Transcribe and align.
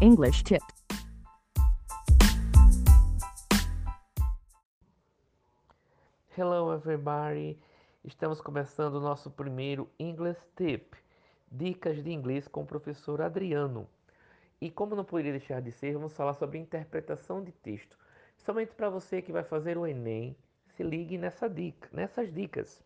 English 0.00 0.44
tip. 0.44 0.62
Hello 6.36 6.72
everybody! 6.72 7.58
Estamos 8.04 8.40
começando 8.40 8.94
o 8.94 9.00
nosso 9.00 9.28
primeiro 9.28 9.90
English 9.98 10.40
Tip, 10.54 10.94
dicas 11.50 12.00
de 12.04 12.12
inglês 12.12 12.46
com 12.46 12.62
o 12.62 12.66
professor 12.66 13.20
Adriano. 13.20 13.88
E 14.60 14.70
como 14.70 14.94
não 14.94 15.04
poderia 15.04 15.32
deixar 15.32 15.60
de 15.60 15.72
ser, 15.72 15.94
vamos 15.94 16.12
falar 16.12 16.34
sobre 16.34 16.58
interpretação 16.58 17.42
de 17.42 17.50
texto. 17.50 17.98
Somente 18.36 18.72
para 18.76 18.88
você 18.88 19.20
que 19.20 19.32
vai 19.32 19.42
fazer 19.42 19.76
o 19.76 19.84
Enem, 19.84 20.36
se 20.76 20.84
ligue 20.84 21.18
nessa 21.18 21.50
dica, 21.50 21.88
nessas 21.92 22.32
dicas. 22.32 22.80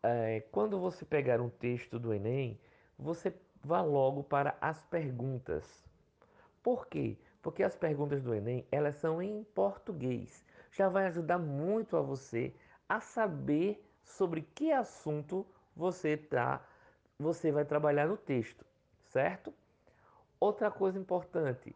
É, 0.00 0.44
quando 0.52 0.78
você 0.78 1.04
pegar 1.04 1.40
um 1.40 1.48
texto 1.48 1.98
do 1.98 2.14
Enem, 2.14 2.56
você 2.96 3.34
vá 3.64 3.82
logo 3.82 4.22
para 4.22 4.56
as 4.60 4.80
perguntas. 4.82 5.87
Por 6.68 6.86
quê? 6.86 7.16
Porque 7.40 7.62
as 7.62 7.74
perguntas 7.74 8.22
do 8.22 8.34
Enem, 8.34 8.62
elas 8.70 8.96
são 8.96 9.22
em 9.22 9.42
português. 9.54 10.44
Já 10.70 10.86
vai 10.86 11.06
ajudar 11.06 11.38
muito 11.38 11.96
a 11.96 12.02
você 12.02 12.54
a 12.86 13.00
saber 13.00 13.82
sobre 14.04 14.42
que 14.42 14.70
assunto 14.70 15.46
você 15.74 16.14
tá, 16.14 16.62
você 17.18 17.50
vai 17.50 17.64
trabalhar 17.64 18.06
no 18.06 18.18
texto, 18.18 18.66
certo? 19.06 19.50
Outra 20.38 20.70
coisa 20.70 20.98
importante, 20.98 21.74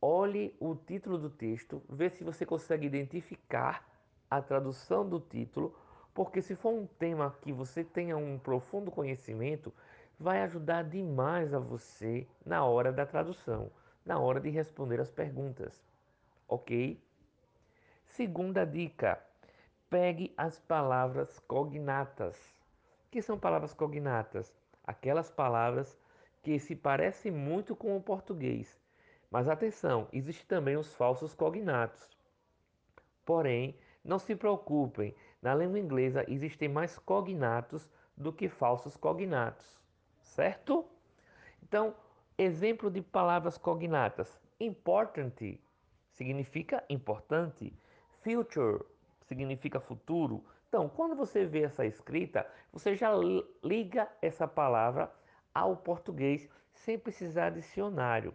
olhe 0.00 0.56
o 0.58 0.74
título 0.74 1.18
do 1.18 1.28
texto, 1.28 1.82
vê 1.86 2.08
se 2.08 2.24
você 2.24 2.46
consegue 2.46 2.86
identificar 2.86 3.86
a 4.30 4.40
tradução 4.40 5.06
do 5.06 5.20
título, 5.20 5.76
porque 6.14 6.40
se 6.40 6.56
for 6.56 6.72
um 6.72 6.86
tema 6.86 7.36
que 7.42 7.52
você 7.52 7.84
tenha 7.84 8.16
um 8.16 8.38
profundo 8.38 8.90
conhecimento, 8.90 9.70
vai 10.18 10.40
ajudar 10.44 10.84
demais 10.84 11.52
a 11.52 11.58
você 11.58 12.26
na 12.46 12.64
hora 12.64 12.90
da 12.90 13.04
tradução, 13.04 13.70
na 14.10 14.18
hora 14.18 14.40
de 14.40 14.50
responder 14.50 15.00
as 15.00 15.08
perguntas. 15.08 15.80
Ok? 16.48 17.00
Segunda 18.06 18.66
dica: 18.66 19.22
pegue 19.88 20.34
as 20.36 20.58
palavras 20.58 21.38
cognatas. 21.38 22.36
O 23.06 23.10
que 23.12 23.22
são 23.22 23.38
palavras 23.38 23.72
cognatas? 23.72 24.52
Aquelas 24.84 25.30
palavras 25.30 25.96
que 26.42 26.58
se 26.58 26.74
parecem 26.74 27.30
muito 27.30 27.76
com 27.76 27.96
o 27.96 28.02
português. 28.02 28.82
Mas 29.30 29.46
atenção, 29.46 30.08
existem 30.12 30.46
também 30.46 30.76
os 30.76 30.92
falsos 30.92 31.32
cognatos. 31.32 32.10
Porém, 33.24 33.78
não 34.04 34.18
se 34.18 34.34
preocupem, 34.34 35.14
na 35.40 35.54
língua 35.54 35.78
inglesa 35.78 36.24
existem 36.26 36.68
mais 36.68 36.98
cognatos 36.98 37.88
do 38.16 38.32
que 38.32 38.48
falsos 38.48 38.96
cognatos 38.96 39.80
certo? 40.30 40.84
Então, 41.62 41.94
exemplo 42.40 42.90
de 42.90 43.02
palavras 43.02 43.58
cognatas: 43.58 44.40
important 44.58 45.58
significa 46.08 46.82
importante, 46.88 47.70
future 48.22 48.82
significa 49.20 49.78
futuro. 49.78 50.42
Então, 50.68 50.88
quando 50.88 51.14
você 51.14 51.44
vê 51.44 51.64
essa 51.64 51.84
escrita, 51.84 52.46
você 52.72 52.94
já 52.94 53.10
liga 53.62 54.08
essa 54.22 54.48
palavra 54.48 55.12
ao 55.54 55.76
português 55.76 56.48
sem 56.72 56.98
precisar 56.98 57.50
de 57.50 57.60
dicionário. 57.60 58.34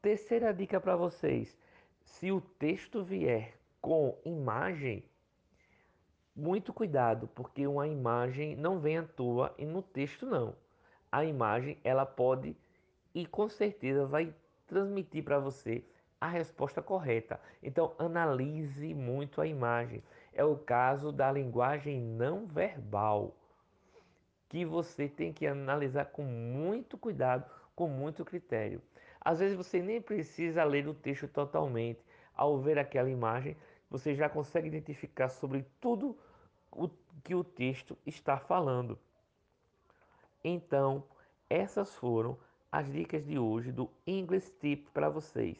Terceira 0.00 0.52
dica 0.52 0.80
para 0.80 0.96
vocês: 0.96 1.56
se 2.02 2.32
o 2.32 2.40
texto 2.40 3.04
vier 3.04 3.56
com 3.80 4.18
imagem, 4.24 5.04
muito 6.34 6.72
cuidado, 6.72 7.28
porque 7.28 7.68
uma 7.68 7.86
imagem 7.86 8.56
não 8.56 8.80
vem 8.80 8.98
à 8.98 9.04
toa 9.04 9.54
e 9.56 9.64
no 9.64 9.80
texto 9.80 10.26
não 10.26 10.56
a 11.12 11.26
imagem 11.26 11.78
ela 11.84 12.06
pode 12.06 12.56
e 13.14 13.26
com 13.26 13.48
certeza 13.48 14.06
vai 14.06 14.34
transmitir 14.66 15.24
para 15.24 15.38
você 15.38 15.84
a 16.20 16.28
resposta 16.28 16.80
correta. 16.80 17.40
Então 17.62 17.94
analise 17.98 18.94
muito 18.94 19.40
a 19.40 19.46
imagem. 19.46 20.02
É 20.32 20.44
o 20.44 20.56
caso 20.56 21.12
da 21.12 21.30
linguagem 21.30 22.00
não 22.00 22.46
verbal, 22.46 23.36
que 24.48 24.64
você 24.64 25.08
tem 25.08 25.32
que 25.32 25.46
analisar 25.46 26.06
com 26.06 26.22
muito 26.22 26.96
cuidado, 26.96 27.44
com 27.74 27.88
muito 27.88 28.24
critério. 28.24 28.80
Às 29.20 29.38
vezes 29.40 29.56
você 29.56 29.80
nem 29.80 30.00
precisa 30.00 30.64
ler 30.64 30.86
o 30.88 30.94
texto 30.94 31.28
totalmente. 31.28 32.04
Ao 32.34 32.58
ver 32.58 32.78
aquela 32.78 33.10
imagem, 33.10 33.56
você 33.90 34.14
já 34.14 34.28
consegue 34.28 34.68
identificar 34.68 35.28
sobre 35.28 35.66
tudo 35.80 36.16
o 36.70 36.88
que 37.22 37.34
o 37.34 37.44
texto 37.44 37.96
está 38.06 38.38
falando. 38.38 38.98
Então, 40.42 41.04
essas 41.48 41.94
foram 41.94 42.36
as 42.72 42.90
dicas 42.90 43.24
de 43.26 43.38
hoje 43.38 43.70
do 43.70 43.90
English 44.06 44.50
Tip 44.58 44.88
para 44.94 45.10
vocês. 45.10 45.58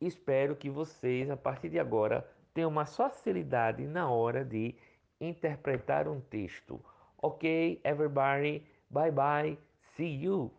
Espero 0.00 0.56
que 0.56 0.70
vocês, 0.70 1.30
a 1.30 1.36
partir 1.36 1.68
de 1.68 1.78
agora, 1.78 2.26
tenham 2.54 2.70
uma 2.70 2.86
facilidade 2.86 3.86
na 3.86 4.10
hora 4.10 4.42
de 4.42 4.74
interpretar 5.20 6.08
um 6.08 6.20
texto. 6.20 6.80
Ok, 7.18 7.80
everybody? 7.84 8.66
Bye 8.90 9.12
bye. 9.12 9.58
See 9.94 10.24
you. 10.24 10.50